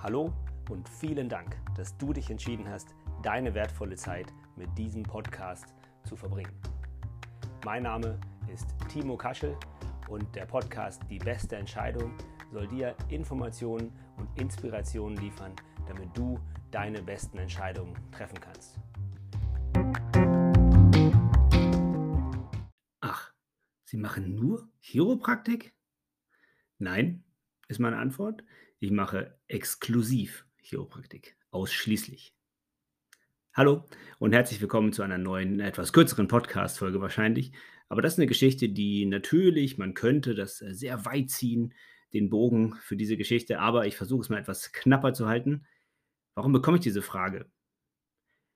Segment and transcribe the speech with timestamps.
[0.00, 0.32] Hallo
[0.70, 5.74] und vielen Dank, dass du dich entschieden hast, deine wertvolle Zeit mit diesem Podcast
[6.04, 6.52] zu verbringen.
[7.64, 9.56] Mein Name ist Timo Kaschel
[10.08, 12.16] und der Podcast Die beste Entscheidung
[12.52, 15.50] soll dir Informationen und Inspirationen liefern,
[15.88, 16.38] damit du
[16.70, 18.78] deine besten Entscheidungen treffen kannst.
[23.00, 23.32] Ach,
[23.82, 25.74] Sie machen nur Chiropraktik?
[26.78, 27.24] Nein,
[27.66, 28.44] ist meine Antwort.
[28.80, 32.32] Ich mache exklusiv Chiropraktik, ausschließlich.
[33.52, 33.88] Hallo
[34.20, 37.50] und herzlich willkommen zu einer neuen, etwas kürzeren Podcast-Folge wahrscheinlich.
[37.88, 41.74] Aber das ist eine Geschichte, die natürlich, man könnte das äh, sehr weit ziehen,
[42.12, 45.66] den Bogen für diese Geschichte, aber ich versuche es mal etwas knapper zu halten.
[46.36, 47.50] Warum bekomme ich diese Frage?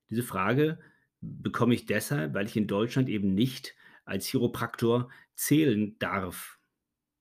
[0.08, 0.78] Diese Frage
[1.20, 6.60] bekomme ich deshalb, weil ich in Deutschland eben nicht als Chiropraktor zählen darf.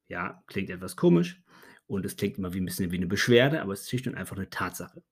[0.08, 1.42] Ja, klingt etwas komisch,
[1.92, 4.16] und es klingt immer wie ein bisschen wie eine Beschwerde, aber es ist schlicht und
[4.16, 5.04] einfach eine Tatsache.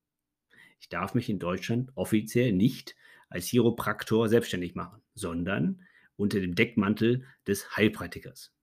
[0.79, 2.95] Ich darf mich in Deutschland offiziell nicht
[3.27, 5.81] als Chiropraktor selbstständig machen, sondern
[6.15, 8.53] unter dem Deckmantel des Heilpraktikers.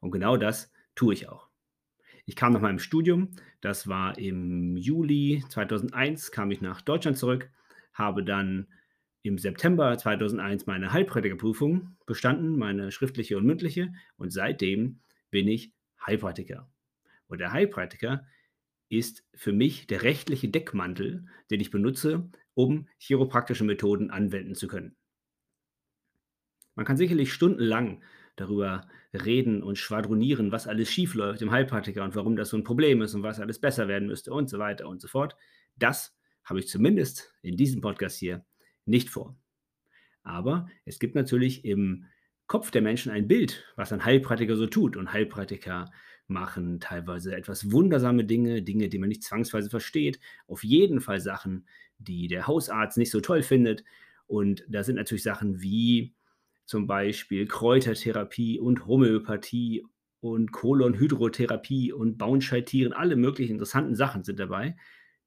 [0.00, 1.48] Und genau das tue ich auch.
[2.26, 7.48] Ich kam nach meinem Studium, das war im Juli 2001, kam ich nach Deutschland zurück,
[7.92, 8.66] habe dann
[9.22, 14.98] im September 2001 meine Heilpraktikerprüfung bestanden, meine schriftliche und mündliche, und seitdem
[15.30, 15.72] bin ich
[16.04, 16.68] Heilpraktiker.
[17.34, 18.24] Und der Heilpraktiker
[18.88, 24.94] ist für mich der rechtliche Deckmantel, den ich benutze, um chiropraktische Methoden anwenden zu können.
[26.76, 28.04] Man kann sicherlich stundenlang
[28.36, 33.02] darüber reden und schwadronieren, was alles schiefläuft im Heilpraktiker und warum das so ein Problem
[33.02, 35.34] ist und was alles besser werden müsste und so weiter und so fort.
[35.74, 38.46] Das habe ich zumindest in diesem Podcast hier
[38.84, 39.36] nicht vor.
[40.22, 42.06] Aber es gibt natürlich im
[42.46, 44.96] Kopf der Menschen ein Bild, was ein Heilpraktiker so tut.
[44.96, 45.90] Und Heilpraktiker
[46.26, 50.20] machen teilweise etwas wundersame Dinge, Dinge, die man nicht zwangsweise versteht.
[50.46, 51.66] Auf jeden Fall Sachen,
[51.98, 53.84] die der Hausarzt nicht so toll findet.
[54.26, 56.14] Und da sind natürlich Sachen wie
[56.64, 59.84] zum Beispiel Kräutertherapie und Homöopathie
[60.20, 62.94] und Kolonhydrotherapie und Baunscheitieren.
[62.94, 64.76] Alle möglichen interessanten Sachen sind dabei,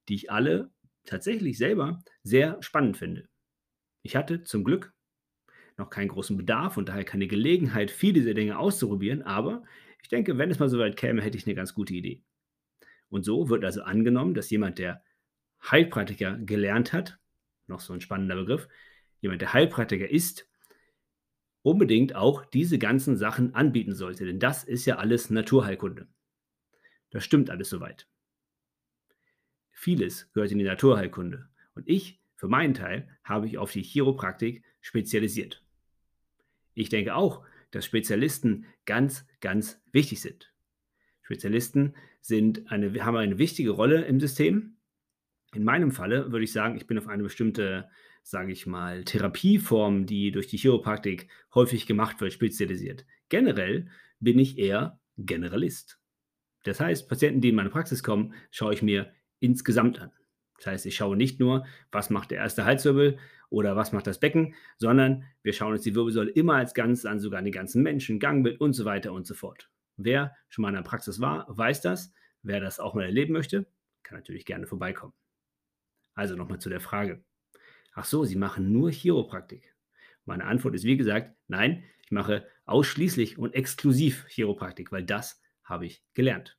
[0.10, 0.72] die ich alle
[1.06, 3.30] tatsächlich selber sehr spannend finde.
[4.02, 4.94] Ich hatte zum Glück
[5.78, 9.64] noch keinen großen Bedarf und daher keine Gelegenheit, viele dieser Dinge auszuprobieren, aber
[10.02, 12.24] ich denke, wenn es mal so weit käme, hätte ich eine ganz gute Idee.
[13.10, 15.04] Und so wird also angenommen, dass jemand, der
[15.64, 17.20] Heilpraktiker gelernt hat,
[17.68, 18.68] noch so ein spannender Begriff,
[19.22, 20.48] jemand, der Heilpraktiker ist,
[21.62, 24.26] unbedingt auch diese ganzen Sachen anbieten sollte.
[24.26, 26.08] Denn das ist ja alles Naturheilkunde.
[27.10, 28.08] Das stimmt alles soweit.
[29.72, 31.50] Vieles gehört in die Naturheilkunde.
[31.76, 35.64] Und ich, für meinen Teil, habe ich auf die Chiropraktik spezialisiert.
[36.74, 37.44] Ich denke auch,
[37.78, 40.52] dass Spezialisten ganz, ganz wichtig sind.
[41.22, 44.78] Spezialisten sind eine, haben eine wichtige Rolle im System.
[45.54, 47.88] In meinem Falle würde ich sagen, ich bin auf eine bestimmte,
[48.24, 53.06] sage ich mal, Therapieform, die durch die Chiropraktik häufig gemacht wird, spezialisiert.
[53.30, 56.00] Generell bin ich eher Generalist.
[56.64, 60.12] Das heißt, Patienten, die in meine Praxis kommen, schaue ich mir insgesamt an.
[60.58, 63.18] Das heißt, ich schaue nicht nur, was macht der erste Halswirbel
[63.50, 67.20] oder was macht das Becken, sondern wir schauen uns die Wirbelsäule immer als Ganzes an,
[67.20, 69.70] sogar den ganzen Menschen, Gangbild und so weiter und so fort.
[69.96, 72.14] Wer schon mal in der Praxis war, weiß das.
[72.44, 73.68] Wer das auch mal erleben möchte,
[74.04, 75.14] kann natürlich gerne vorbeikommen.
[76.14, 77.24] Also nochmal zu der Frage.
[77.94, 79.76] Ach so, Sie machen nur Chiropraktik.
[80.26, 85.86] Meine Antwort ist wie gesagt, nein, ich mache ausschließlich und exklusiv Chiropraktik, weil das habe
[85.86, 86.58] ich gelernt.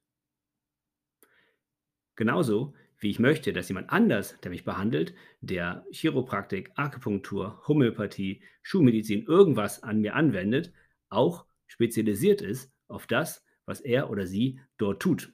[2.17, 9.25] Genauso wie ich möchte, dass jemand anders, der mich behandelt, der Chiropraktik, Akupunktur, Homöopathie, Schulmedizin,
[9.25, 10.73] irgendwas an mir anwendet,
[11.09, 15.33] auch spezialisiert ist auf das, was er oder sie dort tut.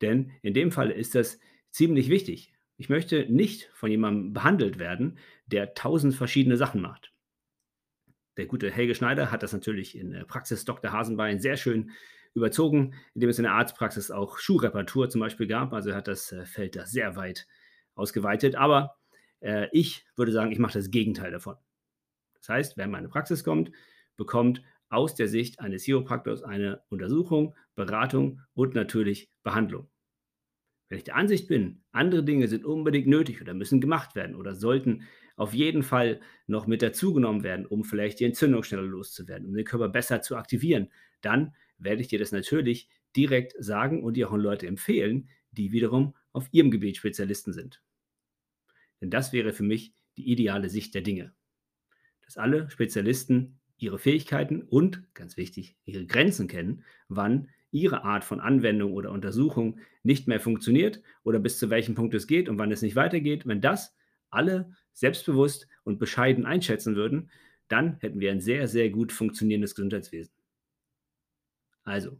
[0.00, 2.52] Denn in dem Fall ist das ziemlich wichtig.
[2.76, 7.12] Ich möchte nicht von jemandem behandelt werden, der tausend verschiedene Sachen macht.
[8.36, 10.92] Der gute Helge Schneider hat das natürlich in der Praxis Dr.
[10.92, 11.90] Hasenbein sehr schön
[12.34, 15.72] überzogen, indem es in der Arztpraxis auch Schuhreparatur zum Beispiel gab.
[15.72, 17.46] Also hat das äh, Feld da sehr weit
[17.94, 18.54] ausgeweitet.
[18.54, 18.96] Aber
[19.40, 21.56] äh, ich würde sagen, ich mache das Gegenteil davon.
[22.34, 23.70] Das heißt, wer in meine Praxis kommt,
[24.16, 29.88] bekommt aus der Sicht eines Chiropraktors eine Untersuchung, Beratung und natürlich Behandlung.
[30.88, 34.56] Wenn ich der Ansicht bin, andere Dinge sind unbedingt nötig oder müssen gemacht werden oder
[34.56, 35.06] sollten
[35.36, 39.64] auf jeden Fall noch mit dazugenommen werden, um vielleicht die Entzündung schneller loszuwerden, um den
[39.64, 40.90] Körper besser zu aktivieren,
[41.20, 45.72] dann werde ich dir das natürlich direkt sagen und dir auch an Leute empfehlen, die
[45.72, 47.82] wiederum auf ihrem Gebiet Spezialisten sind.
[49.00, 51.34] Denn das wäre für mich die ideale Sicht der Dinge.
[52.24, 58.40] Dass alle Spezialisten ihre Fähigkeiten und, ganz wichtig, ihre Grenzen kennen, wann Ihre Art von
[58.40, 62.72] Anwendung oder Untersuchung nicht mehr funktioniert oder bis zu welchem Punkt es geht und wann
[62.72, 63.94] es nicht weitergeht, wenn das
[64.28, 67.30] alle selbstbewusst und bescheiden einschätzen würden,
[67.68, 70.32] dann hätten wir ein sehr, sehr gut funktionierendes Gesundheitswesen.
[71.90, 72.16] Also,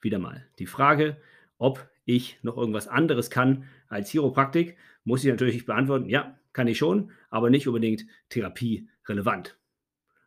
[0.00, 1.16] wieder mal die Frage,
[1.58, 6.78] ob ich noch irgendwas anderes kann als Chiropraktik, muss ich natürlich beantworten, ja, kann ich
[6.78, 9.58] schon, aber nicht unbedingt therapierelevant.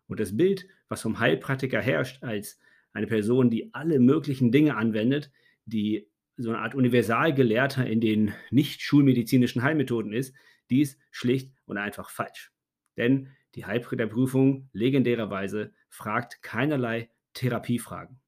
[0.07, 2.59] Und das Bild, was vom Heilpraktiker herrscht, als
[2.91, 5.31] eine Person, die alle möglichen Dinge anwendet,
[5.63, 10.35] die so eine Art Universalgelehrter in den nicht schulmedizinischen Heilmethoden ist,
[10.69, 12.51] die ist schlicht und einfach falsch.
[12.97, 18.19] Denn die Heilpraktikerprüfung legendärerweise fragt keinerlei Therapiefragen.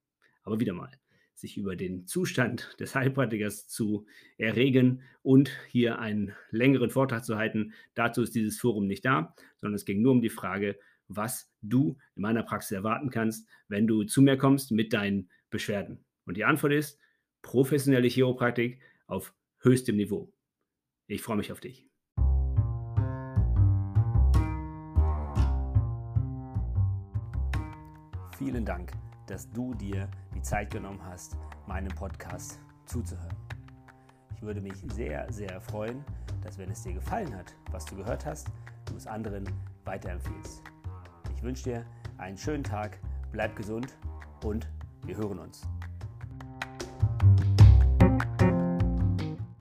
[0.45, 0.91] Aber wieder mal,
[1.33, 4.05] sich über den Zustand des Heilpraktikers zu
[4.37, 9.75] erregen und hier einen längeren Vortrag zu halten, dazu ist dieses Forum nicht da, sondern
[9.75, 14.03] es ging nur um die Frage, was du in meiner Praxis erwarten kannst, wenn du
[14.03, 16.05] zu mir kommst mit deinen Beschwerden.
[16.25, 16.99] Und die Antwort ist
[17.41, 20.31] professionelle Chiropraktik auf höchstem Niveau.
[21.07, 21.87] Ich freue mich auf dich.
[28.37, 28.91] Vielen Dank,
[29.27, 31.37] dass du dir die Zeit genommen hast,
[31.67, 33.35] meinem Podcast zuzuhören.
[34.35, 36.03] Ich würde mich sehr, sehr freuen,
[36.43, 38.47] dass wenn es dir gefallen hat, was du gehört hast,
[38.85, 39.45] du es anderen
[39.85, 40.61] weiterempfiehlst.
[41.35, 41.85] Ich wünsche dir
[42.17, 42.99] einen schönen Tag,
[43.31, 43.97] bleib gesund
[44.43, 44.69] und
[45.05, 45.67] wir hören uns.